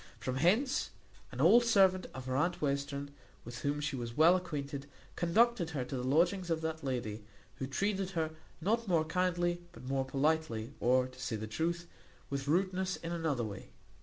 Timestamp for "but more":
9.71-10.03